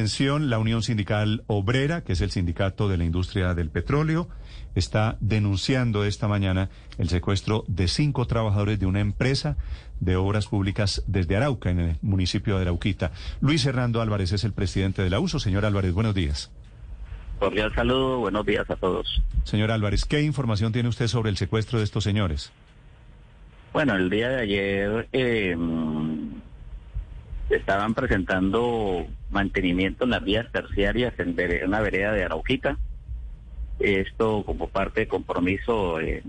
Atención, 0.00 0.48
la 0.48 0.58
Unión 0.58 0.82
Sindical 0.82 1.44
Obrera, 1.46 2.02
que 2.04 2.14
es 2.14 2.22
el 2.22 2.30
sindicato 2.30 2.88
de 2.88 2.96
la 2.96 3.04
industria 3.04 3.52
del 3.52 3.68
petróleo, 3.68 4.30
está 4.74 5.18
denunciando 5.20 6.06
esta 6.06 6.26
mañana 6.26 6.70
el 6.96 7.10
secuestro 7.10 7.64
de 7.68 7.86
cinco 7.86 8.26
trabajadores 8.26 8.80
de 8.80 8.86
una 8.86 9.00
empresa 9.00 9.58
de 10.00 10.16
obras 10.16 10.46
públicas 10.46 11.04
desde 11.06 11.36
Arauca, 11.36 11.68
en 11.68 11.80
el 11.80 11.96
municipio 12.00 12.56
de 12.56 12.62
Arauquita. 12.62 13.12
Luis 13.42 13.66
Hernando 13.66 14.00
Álvarez 14.00 14.32
es 14.32 14.42
el 14.44 14.54
presidente 14.54 15.02
de 15.02 15.10
la 15.10 15.20
USO. 15.20 15.38
Señor 15.38 15.66
Álvarez, 15.66 15.92
buenos 15.92 16.14
días. 16.14 16.50
Cordial 17.38 17.70
saludo, 17.74 18.20
buenos 18.20 18.46
días 18.46 18.70
a 18.70 18.76
todos. 18.76 19.22
Señor 19.44 19.70
Álvarez, 19.70 20.06
¿qué 20.06 20.22
información 20.22 20.72
tiene 20.72 20.88
usted 20.88 21.08
sobre 21.08 21.28
el 21.28 21.36
secuestro 21.36 21.76
de 21.76 21.84
estos 21.84 22.04
señores? 22.04 22.52
Bueno, 23.74 23.96
el 23.96 24.08
día 24.08 24.30
de 24.30 24.40
ayer 24.40 25.08
eh, 25.12 25.54
estaban 27.50 27.94
presentando 27.94 29.06
mantenimiento 29.30 30.04
en 30.04 30.10
las 30.10 30.24
vías 30.24 30.50
terciarias 30.52 31.14
en 31.18 31.36
una 31.66 31.80
vereda 31.80 32.12
de 32.12 32.24
Arauquita. 32.24 32.78
Esto 33.78 34.44
como 34.44 34.68
parte 34.68 35.00
de 35.00 35.08
compromiso 35.08 35.98
de, 35.98 36.22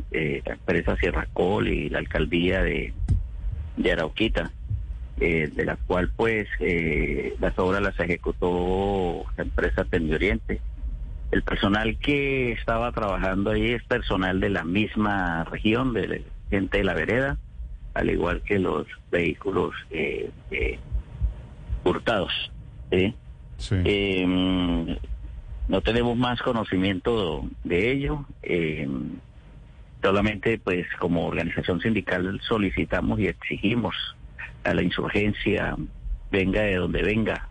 la 0.45 0.53
empresa 0.53 0.95
Sierra 0.98 1.27
Col 1.34 1.67
y 1.67 1.89
la 1.89 1.99
alcaldía 1.99 2.63
de, 2.63 2.93
de 3.77 3.91
Arauquita, 3.91 4.52
eh, 5.20 5.52
de 5.53 5.65
la 5.65 5.76
cual 5.76 6.12
pues 6.15 6.48
eh, 6.59 7.35
las 7.40 7.57
obras 7.59 7.81
las 7.81 7.99
ejecutó 7.99 9.26
la 9.38 9.43
empresa 9.43 9.84
Tende 9.85 10.15
Oriente. 10.15 10.62
El 11.31 11.43
personal 11.43 11.98
que 11.98 12.53
estaba 12.53 12.91
trabajando 12.91 13.51
ahí 13.51 13.71
es 13.71 13.84
personal 13.84 14.40
de 14.40 14.49
la 14.49 14.63
misma 14.63 15.43
región, 15.45 15.93
de 15.93 16.07
la 16.07 16.17
gente 16.49 16.79
de 16.79 16.84
la 16.84 16.93
vereda, 16.93 17.38
al 17.93 18.09
igual 18.09 18.41
que 18.41 18.59
los 18.59 18.88
vehículos 19.12 19.73
eh, 19.91 20.29
hurtados. 21.84 22.52
Em, 23.70 24.98
no 25.67 25.81
tenemos 25.81 26.17
más 26.17 26.41
conocimiento 26.41 27.45
de 27.63 27.91
ello. 27.91 28.26
Em, 28.41 29.18
solamente, 30.01 30.57
pues, 30.57 30.88
como 30.99 31.27
organización 31.27 31.79
sindical 31.82 32.40
solicitamos 32.48 33.20
y 33.20 33.27
exigimos 33.27 33.96
a 34.63 34.73
la 34.73 34.84
insurgencia, 34.84 35.76
venga 36.32 36.62
de 36.62 36.76
donde 36.76 37.04
venga, 37.04 37.49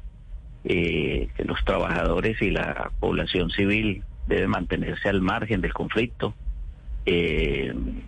eh, 0.65 1.29
que 1.37 1.45
los 1.45 1.65
trabajadores 1.65 2.41
y 2.43 2.51
la 2.51 2.91
población 3.01 3.51
civil 3.51 4.03
deben 4.27 4.51
mantenerse 4.51 5.09
al 5.09 5.21
margen 5.21 5.61
del 5.61 5.73
conflicto. 5.73 6.35
Em, 7.07 8.03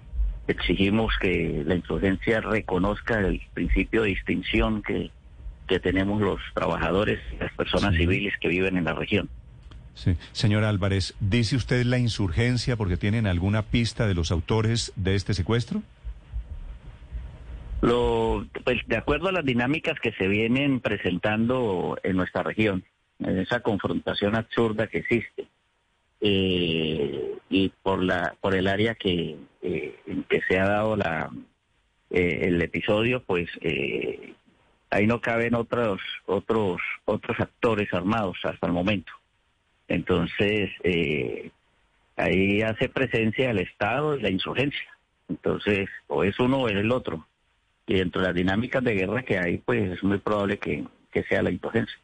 exigimos 0.47 1.15
que 1.21 1.63
la 1.65 1.77
insurgencia 1.77 2.41
reconozca 2.41 3.21
el 3.21 3.41
principio 3.55 4.03
de 4.03 4.09
distinción 4.09 4.83
que 4.83 5.11
que 5.73 5.81
tenemos 5.81 6.21
los 6.21 6.39
trabajadores 6.53 7.19
y 7.33 7.37
las 7.37 7.51
personas 7.55 7.95
civiles 7.95 8.35
que 8.43 8.49
viven 8.49 8.77
en 8.77 8.85
la 8.85 8.93
región. 8.93 9.31
Sí. 9.95 10.17
Señor 10.33 10.65
Álvarez, 10.65 11.15
¿dice 11.19 11.57
usted 11.57 11.85
la 11.87 11.97
insurgencia 11.97 12.77
porque 12.77 12.99
tienen 12.99 13.27
alguna 13.27 13.63
pista 13.63 14.07
de 14.07 14.13
los 14.13 14.31
autores 14.31 14.93
de 14.97 15.15
este 15.15 15.33
secuestro? 15.33 15.83
Lo, 17.81 18.47
pues 18.65 18.87
de 18.87 18.99
acuerdo 18.99 19.29
a 19.29 19.33
las 19.33 19.47
dinámicas 19.47 19.99
que 19.99 20.13
se 20.13 20.29
vienen 20.29 20.81
presentando 20.81 21.97
en 22.03 22.17
nuestra 22.17 22.43
región, 22.43 22.85
en 23.19 23.39
esa 23.39 23.61
confrontación 23.61 24.37
absurda 24.37 24.89
que 24.89 24.99
existe, 24.99 25.47
eh, 26.21 27.33
y 27.49 27.71
por 27.83 28.03
la 28.03 28.35
por 28.43 28.55
el 28.55 28.69
área 28.69 28.95
que 28.95 29.37
eh, 29.63 29.97
en 30.07 30.23
que 30.25 30.43
se 30.47 30.61
ha 30.61 30.67
dado 30.67 30.97
la 30.97 31.31
eh, 32.11 32.41
el 32.43 32.61
episodio, 32.61 33.23
pues 33.25 33.49
eh, 33.63 34.35
ahí 34.93 35.07
no 35.07 35.21
caben 35.21 35.55
otros 35.55 36.01
otros 36.27 36.81
otros 37.07 37.41
actores 37.41 37.93
armados 37.93 38.37
hasta 38.45 38.67
el 38.67 38.73
momento. 38.73 39.11
Entonces 39.89 40.71
eh, 40.85 41.51
ahí 42.17 42.63
hace 42.63 42.89
presencia 42.89 43.51
el 43.51 43.59
Estado 43.59 44.17
y 44.17 44.23
la 44.23 44.31
insurgencia. 44.31 44.87
Entonces 45.29 45.89
o 46.07 46.25
es 46.25 46.39
uno 46.39 46.59
o 46.59 46.69
es 46.69 46.77
el 46.77 46.93
otro. 46.93 47.27
Y 47.87 47.95
dentro 47.95 48.21
de 48.21 48.29
las 48.29 48.37
dinámicas 48.37 48.85
de 48.85 48.95
guerra 48.95 49.23
que 49.23 49.39
hay, 49.39 49.59
pues 49.59 49.91
es 49.91 50.03
muy 50.05 50.19
probable 50.19 50.59
que, 50.59 50.85
que 51.11 51.25
sea 51.25 51.43
la 51.43 51.51
insurgencia. 51.51 51.99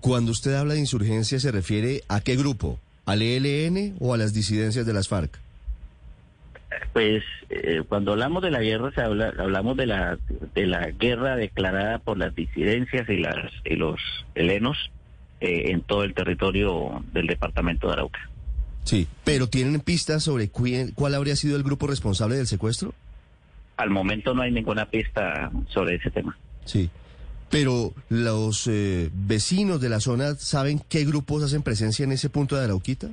Cuando 0.00 0.32
usted 0.32 0.54
habla 0.54 0.74
de 0.74 0.80
insurgencia, 0.80 1.38
¿se 1.38 1.52
refiere 1.52 2.02
a 2.08 2.20
qué 2.20 2.36
grupo? 2.36 2.80
¿Al 3.04 3.22
ELN 3.22 3.96
o 4.00 4.14
a 4.14 4.16
las 4.16 4.34
disidencias 4.34 4.84
de 4.84 4.92
las 4.92 5.08
FARC? 5.08 5.38
Pues 6.92 7.22
eh, 7.48 7.82
cuando 7.88 8.12
hablamos 8.12 8.42
de 8.42 8.50
la 8.50 8.60
guerra, 8.60 8.90
se 8.92 9.00
habla, 9.00 9.32
hablamos 9.38 9.76
de 9.76 9.86
la, 9.86 10.18
de 10.54 10.66
la 10.66 10.90
guerra 10.90 11.36
declarada 11.36 11.98
por 11.98 12.18
las 12.18 12.34
disidencias 12.34 13.08
y, 13.08 13.18
las, 13.18 13.52
y 13.64 13.76
los 13.76 14.00
helenos 14.34 14.76
eh, 15.40 15.70
en 15.70 15.82
todo 15.82 16.02
el 16.02 16.14
territorio 16.14 17.04
del 17.12 17.26
departamento 17.26 17.86
de 17.86 17.92
Arauca. 17.92 18.30
Sí, 18.84 19.08
pero 19.24 19.48
¿tienen 19.48 19.80
pistas 19.80 20.24
sobre 20.24 20.48
cuál 20.48 21.14
habría 21.14 21.36
sido 21.36 21.56
el 21.56 21.62
grupo 21.62 21.86
responsable 21.86 22.36
del 22.36 22.46
secuestro? 22.46 22.94
Al 23.76 23.90
momento 23.90 24.32
no 24.32 24.42
hay 24.42 24.52
ninguna 24.52 24.86
pista 24.86 25.50
sobre 25.68 25.96
ese 25.96 26.10
tema. 26.10 26.36
Sí, 26.64 26.88
pero 27.50 27.92
los 28.08 28.66
eh, 28.66 29.10
vecinos 29.12 29.80
de 29.80 29.88
la 29.88 30.00
zona 30.00 30.34
saben 30.34 30.80
qué 30.88 31.04
grupos 31.04 31.42
hacen 31.42 31.62
presencia 31.62 32.04
en 32.04 32.12
ese 32.12 32.30
punto 32.30 32.56
de 32.56 32.64
Arauquita. 32.64 33.08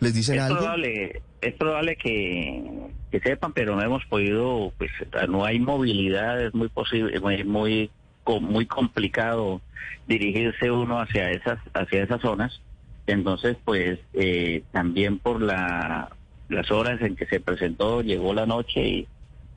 ¿Les 0.00 0.14
dicen 0.14 0.36
es 0.36 0.42
algo? 0.42 0.58
Probable, 0.58 1.22
es 1.40 1.54
probable 1.54 1.96
que, 1.96 3.20
sepan, 3.22 3.52
pero 3.52 3.76
no 3.76 3.82
hemos 3.82 4.04
podido, 4.06 4.72
pues 4.76 4.90
no 5.28 5.44
hay 5.44 5.58
movilidad, 5.58 6.42
es 6.42 6.54
muy 6.54 6.68
posible, 6.68 7.18
muy, 7.20 7.44
muy, 7.44 7.90
muy 8.40 8.66
complicado 8.66 9.60
dirigirse 10.06 10.70
uno 10.70 11.00
hacia 11.00 11.30
esas, 11.30 11.58
hacia 11.74 12.02
esas 12.02 12.20
zonas. 12.20 12.60
Entonces, 13.06 13.56
pues 13.64 13.98
eh, 14.14 14.64
también 14.72 15.18
por 15.18 15.40
la, 15.40 16.10
las 16.48 16.70
horas 16.70 17.00
en 17.00 17.16
que 17.16 17.26
se 17.26 17.40
presentó, 17.40 18.02
llegó 18.02 18.34
la 18.34 18.46
noche 18.46 18.86
y 18.86 19.08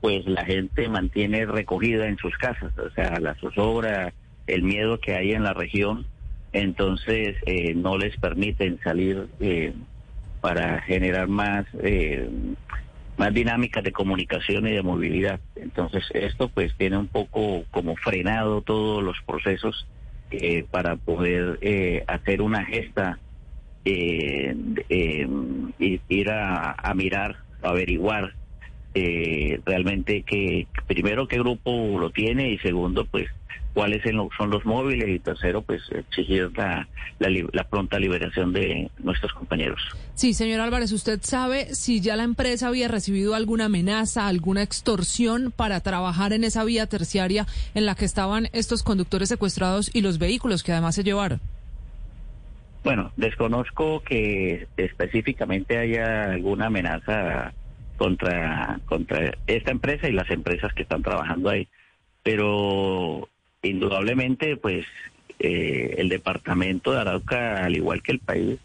pues 0.01 0.25
la 0.25 0.45
gente 0.45 0.87
mantiene 0.87 1.45
recogida 1.45 2.07
en 2.07 2.17
sus 2.17 2.37
casas, 2.37 2.71
o 2.77 2.89
sea, 2.91 3.19
la 3.19 3.35
zozobra, 3.35 4.13
el 4.47 4.63
miedo 4.63 4.99
que 4.99 5.15
hay 5.15 5.33
en 5.33 5.43
la 5.43 5.53
región, 5.53 6.05
entonces 6.53 7.35
eh, 7.45 7.73
no 7.75 7.97
les 7.97 8.15
permiten 8.17 8.79
salir 8.83 9.27
eh, 9.39 9.73
para 10.41 10.81
generar 10.81 11.27
más, 11.27 11.65
eh, 11.81 12.29
más 13.17 13.33
dinámicas 13.33 13.83
de 13.83 13.91
comunicación 13.91 14.67
y 14.67 14.71
de 14.71 14.81
movilidad. 14.81 15.39
Entonces 15.55 16.03
esto 16.13 16.49
pues 16.49 16.73
tiene 16.77 16.97
un 16.97 17.07
poco 17.07 17.63
como 17.71 17.95
frenado 17.97 18.61
todos 18.61 19.03
los 19.03 19.17
procesos 19.25 19.85
eh, 20.31 20.63
para 20.69 20.95
poder 20.95 21.57
eh, 21.61 22.03
hacer 22.07 22.43
una 22.43 22.63
gesta, 22.63 23.17
eh, 23.83 24.55
ir 24.87 26.29
a, 26.29 26.73
a 26.73 26.93
mirar, 26.93 27.37
a 27.63 27.69
averiguar 27.69 28.33
realmente 29.65 30.23
que 30.23 30.67
primero 30.85 31.27
qué 31.27 31.37
grupo 31.37 31.97
lo 31.99 32.09
tiene 32.09 32.49
y 32.49 32.57
segundo 32.57 33.05
pues 33.05 33.29
cuáles 33.73 34.01
son 34.37 34.49
los 34.49 34.65
móviles 34.65 35.09
y 35.09 35.19
tercero, 35.19 35.61
pues 35.61 35.81
exigir 35.91 36.51
la, 36.57 36.87
la, 37.19 37.63
pronta 37.65 37.99
liberación 37.99 38.51
de 38.51 38.89
nuestros 38.99 39.33
compañeros. 39.33 39.81
Sí, 40.15 40.33
señor 40.33 40.61
Álvarez, 40.61 40.91
¿usted 40.91 41.19
sabe 41.21 41.73
si 41.75 42.01
ya 42.01 42.15
la 42.15 42.23
empresa 42.23 42.67
había 42.67 42.87
recibido 42.87 43.35
alguna 43.35 43.65
amenaza, 43.65 44.27
alguna 44.27 44.63
extorsión 44.63 45.53
para 45.55 45.79
trabajar 45.81 46.33
en 46.33 46.43
esa 46.43 46.63
vía 46.63 46.87
terciaria 46.87 47.45
en 47.73 47.85
la 47.85 47.95
que 47.95 48.05
estaban 48.05 48.47
estos 48.53 48.83
conductores 48.83 49.29
secuestrados 49.29 49.93
y 49.93 50.01
los 50.01 50.17
vehículos 50.17 50.63
que 50.63 50.71
además 50.71 50.95
se 50.95 51.03
llevaron? 51.03 51.39
Bueno, 52.83 53.11
desconozco 53.17 54.01
que 54.01 54.67
específicamente 54.77 55.77
haya 55.77 56.31
alguna 56.31 56.67
amenaza 56.67 57.53
contra, 57.97 58.79
contra 58.85 59.37
esta 59.47 59.71
empresa 59.71 60.07
y 60.07 60.13
las 60.13 60.29
empresas 60.31 60.73
que 60.73 60.83
están 60.83 61.03
trabajando 61.03 61.49
ahí. 61.49 61.67
Pero 62.23 63.27
indudablemente, 63.61 64.57
pues 64.57 64.85
eh, 65.39 65.95
el 65.97 66.09
departamento 66.09 66.91
de 66.91 66.99
Arauca, 66.99 67.63
al 67.63 67.75
igual 67.75 68.01
que 68.01 68.13
el 68.13 68.19
país, 68.19 68.59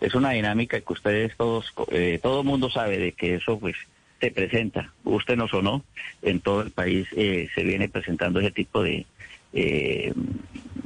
es 0.00 0.14
una 0.14 0.30
dinámica 0.30 0.80
que 0.80 0.92
ustedes 0.92 1.36
todos, 1.36 1.72
eh, 1.90 2.18
todo 2.22 2.40
el 2.40 2.46
mundo 2.46 2.70
sabe 2.70 2.98
de 2.98 3.12
que 3.12 3.34
eso 3.34 3.58
pues 3.58 3.76
se 4.20 4.30
presenta, 4.30 4.92
gustenos 5.04 5.52
o 5.54 5.62
no, 5.62 5.84
en 6.22 6.40
todo 6.40 6.62
el 6.62 6.70
país 6.70 7.06
eh, 7.16 7.48
se 7.54 7.62
viene 7.62 7.88
presentando 7.88 8.40
ese 8.40 8.50
tipo 8.50 8.82
de, 8.82 9.06
eh, 9.52 10.12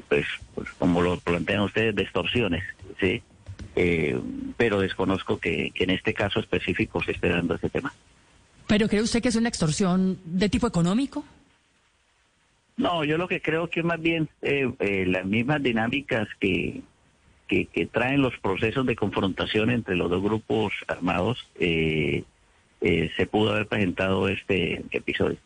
pues, 0.09 0.27
pues, 0.55 0.69
como 0.79 1.03
lo 1.03 1.19
plantean 1.19 1.61
ustedes, 1.61 1.95
de 1.95 2.03
extorsiones, 2.03 2.65
¿sí? 3.01 3.23
pero 4.59 4.81
desconozco 4.81 5.39
que, 5.39 5.71
que 5.75 5.85
en 5.85 5.91
este 5.91 6.13
caso 6.13 6.41
específico 6.41 7.03
se 7.03 7.13
esté 7.13 7.31
dando 7.31 7.55
ese 7.55 7.71
tema. 7.71 7.95
¿Pero 8.67 8.87
cree 8.87 9.01
usted 9.01 9.23
que 9.23 9.29
es 9.29 9.37
una 9.37 9.49
extorsión 9.49 10.19
de 10.25 10.51
tipo 10.51 10.67
económico? 10.67 11.25
No, 12.77 13.05
yo 13.05 13.19
lo 13.19 13.29
que 13.29 13.41
creo 13.41 13.69
que 13.69 13.83
más 13.83 14.01
bien 14.01 14.29
eh, 14.41 14.71
eh, 14.81 15.05
las 15.07 15.27
mismas 15.27 15.63
dinámicas 15.63 16.29
que, 16.41 16.83
que, 17.49 17.89
traen 17.93 18.23
los 18.23 18.37
procesos 18.39 18.87
de 18.87 18.97
confrontación 18.97 19.71
entre 19.71 19.95
los 19.95 20.11
dos 20.11 20.23
grupos 20.23 20.73
armados, 20.89 21.47
eh, 21.61 22.25
se 22.81 23.27
pudo 23.27 23.53
haber 23.53 23.67
presentado 23.67 24.29
este 24.29 24.83
episodio. 24.91 25.37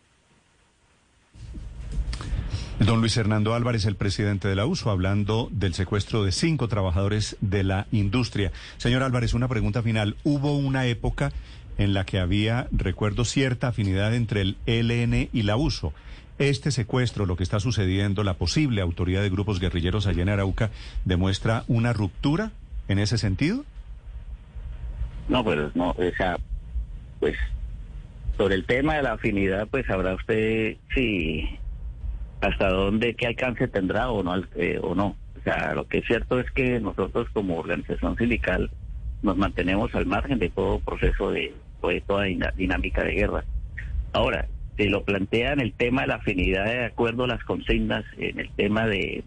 Don 2.79 3.01
Luis 3.01 3.17
Hernando 3.17 3.55
Álvarez, 3.55 3.87
el 3.87 3.97
presidente 3.97 4.49
de 4.49 4.55
la 4.55 4.67
USO, 4.67 4.91
hablando 4.91 5.49
del 5.51 5.73
secuestro 5.75 6.25
de 6.25 6.31
cinco 6.31 6.69
trabajadores 6.69 7.37
de 7.41 7.65
la 7.65 7.87
industria. 7.91 8.53
Señor 8.77 9.03
Álvarez, 9.03 9.35
una 9.35 9.49
pregunta 9.49 9.83
final. 9.83 10.17
¿Hubo 10.25 10.57
una 10.57 10.87
época 10.87 11.33
en 11.79 11.95
la 11.95 12.05
que 12.05 12.19
había, 12.19 12.69
recuerdo, 12.71 13.25
cierta 13.25 13.69
afinidad 13.69 14.15
entre 14.15 14.43
el 14.43 14.57
ELN 14.67 15.31
y 15.33 15.43
la 15.43 15.57
USO? 15.57 15.95
Este 16.39 16.71
secuestro, 16.71 17.25
lo 17.25 17.37
que 17.37 17.43
está 17.43 17.61
sucediendo, 17.61 18.23
la 18.23 18.35
posible 18.35 18.83
autoridad 18.83 19.23
de 19.23 19.31
grupos 19.31 19.59
guerrilleros 19.59 20.07
allá 20.07 20.23
en 20.23 20.29
Arauca, 20.29 20.71
¿demuestra 21.05 21.65
una 21.67 21.95
ruptura 21.95 22.51
en 22.89 22.99
ese 22.99 23.17
sentido? 23.17 23.65
No, 25.29 25.43
pues 25.43 25.75
no, 25.75 25.91
o 25.91 26.17
sea, 26.17 26.39
pues 27.21 27.37
sobre 28.37 28.55
el 28.55 28.67
tema 28.67 28.97
de 28.97 29.03
la 29.03 29.13
afinidad, 29.13 29.67
pues 29.69 29.87
sabrá 29.87 30.15
usted 30.15 30.77
si 30.95 31.59
hasta 32.41 32.69
dónde, 32.69 33.15
qué 33.15 33.27
alcance 33.27 33.67
tendrá 33.67 34.11
o 34.11 34.23
no, 34.23 34.37
eh, 34.57 34.79
o 34.83 34.95
no. 34.95 35.17
O 35.39 35.43
sea, 35.43 35.75
lo 35.75 35.89
que 35.89 35.99
es 35.99 36.07
cierto 36.07 36.39
es 36.39 36.51
que 36.51 36.81
nosotros 36.81 37.29
como 37.33 37.57
organización 37.57 38.17
sindical 38.17 38.71
nos 39.23 39.37
mantenemos 39.39 39.95
al 39.95 40.05
margen 40.05 40.39
de 40.39 40.51
todo 40.51 40.81
proceso 40.81 41.31
de, 41.31 41.55
de 41.83 42.01
toda 42.03 42.25
dinámica 42.57 43.03
de 43.03 43.13
guerra. 43.13 43.45
Ahora, 44.13 44.47
si 44.77 44.89
lo 44.89 45.05
plantean 45.05 45.61
el 45.61 45.73
tema 45.73 46.03
de 46.03 46.09
la 46.09 46.15
afinidad 46.17 46.65
de 46.65 46.85
acuerdo 46.85 47.25
a 47.25 47.29
las 47.29 47.45
consignas, 47.45 48.05
en 48.19 48.41
el 48.41 48.51
tema 48.51 48.87
de, 48.87 49.25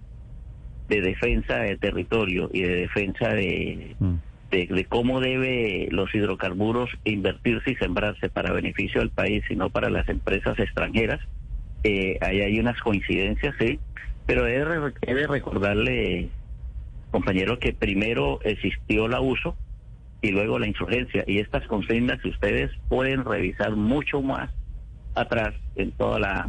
de 0.88 1.02
defensa 1.02 1.60
del 1.60 1.80
territorio 1.80 2.50
y 2.54 2.62
de 2.62 2.76
defensa 2.76 3.30
de, 3.30 3.96
mm. 4.00 4.14
de, 4.52 4.68
de, 4.68 4.86
cómo 4.86 5.20
debe 5.20 5.88
los 5.92 6.14
hidrocarburos 6.14 6.90
invertirse 7.04 7.72
y 7.72 7.76
sembrarse 7.76 8.30
para 8.30 8.52
beneficio 8.52 9.02
del 9.02 9.10
país 9.10 9.44
y 9.50 9.56
no 9.56 9.70
para 9.70 9.90
las 9.90 10.08
empresas 10.10 10.58
extranjeras, 10.60 11.20
eh, 11.84 12.18
ahí 12.22 12.42
hay 12.42 12.60
unas 12.60 12.80
coincidencias, 12.82 13.56
sí, 13.60 13.80
pero 14.26 14.46
he 14.46 14.60
de, 14.60 15.28
recordarle, 15.28 16.30
compañero, 17.12 17.58
que 17.58 17.74
primero 17.74 18.40
existió 18.44 19.08
la 19.08 19.22
uso 19.22 19.56
y 20.22 20.32
luego 20.32 20.60
la 20.60 20.68
insurgencia. 20.68 21.24
Y 21.26 21.40
estas 21.40 21.66
consignas, 21.68 22.22
si 22.22 22.30
ustedes 22.30 22.72
pueden 22.90 23.24
revisar 23.24 23.76
mucho 23.76 24.22
más 24.22 24.52
atrás 25.16 25.54
en 25.76 25.92
toda 25.92 26.20
la 26.20 26.48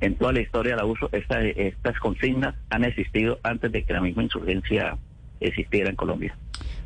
en 0.00 0.16
toda 0.16 0.32
la 0.32 0.40
historia 0.40 0.72
de 0.72 0.78
la 0.78 0.84
uso, 0.84 1.08
estas 1.12 1.98
consignas 2.00 2.56
han 2.70 2.84
existido 2.84 3.38
antes 3.44 3.70
de 3.70 3.84
que 3.84 3.92
la 3.92 4.00
misma 4.00 4.24
insurgencia 4.24 4.98
existiera 5.38 5.90
en 5.90 5.96
Colombia. 5.96 6.36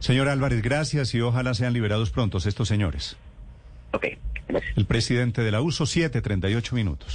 Señor 0.01 0.29
Álvarez, 0.29 0.61
gracias 0.61 1.15
y 1.15 1.23
ojalá 1.23 1.55
sean 1.55 1.73
liberados 1.73 2.11
prontos 2.11 2.45
estos 2.45 2.69
señores. 2.69 3.17
Ok, 3.93 4.07
gracias. 4.49 4.77
El 4.77 4.85
presidente 4.85 5.43
de 5.43 5.51
la 5.51 5.63
USO, 5.63 5.87
738 5.87 6.75
minutos. 6.75 7.15